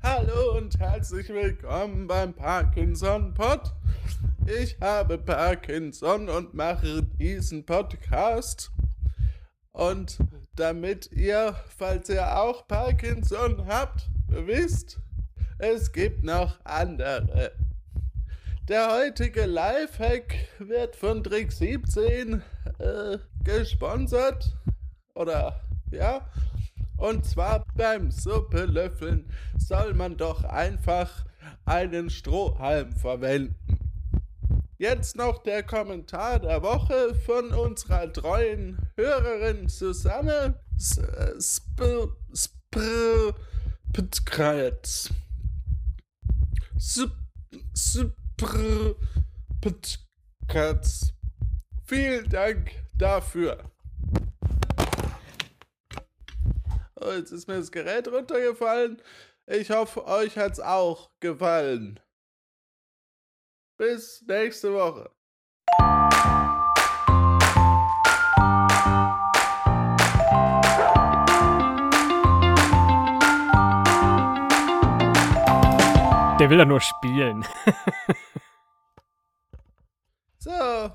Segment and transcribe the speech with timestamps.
[0.00, 3.60] Hallo und herzlich willkommen beim Parkinson Pod.
[4.46, 8.70] Ich habe Parkinson und mache diesen Podcast.
[9.72, 10.18] Und
[10.54, 15.00] damit ihr, falls ihr auch Parkinson habt, wisst,
[15.58, 17.52] es gibt noch andere.
[18.68, 22.40] Der heutige Lifehack wird von Trick 17
[22.78, 24.56] äh, gesponsert.
[25.14, 25.60] Oder
[25.90, 26.24] ja.
[26.98, 31.24] Und zwar beim Suppelöffeln soll man doch einfach
[31.64, 33.54] einen Strohhalm verwenden.
[34.78, 43.34] Jetzt noch der Kommentar der Woche von unserer treuen Hörerin Susanne Spr Spr
[43.92, 45.10] Pitkreitz.
[46.78, 48.10] Spr
[49.60, 51.12] Pitkreitz.
[51.84, 53.58] Vielen Dank dafür.
[57.08, 59.00] Oh, jetzt ist mir das Gerät runtergefallen.
[59.46, 62.00] Ich hoffe, euch hat's auch gefallen.
[63.78, 65.10] Bis nächste Woche.
[76.38, 77.46] Der will ja nur spielen.
[80.38, 80.92] so.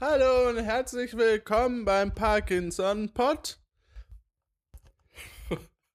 [0.00, 3.59] Hallo und herzlich willkommen beim Parkinson Pod.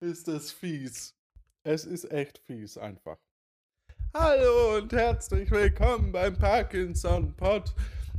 [0.00, 1.14] ist das fies.
[1.62, 3.18] Es ist echt fies einfach.
[4.14, 7.74] Hallo und herzlich willkommen beim Parkinson Pod.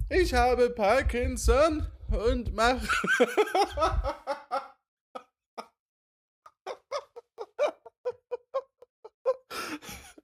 [0.09, 2.87] Ich habe Parkinson und mache.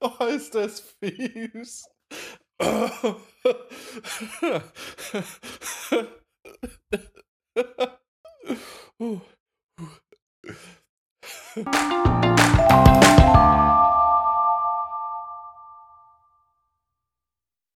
[0.00, 1.88] oh, ist das fies.
[11.56, 12.90] Oh.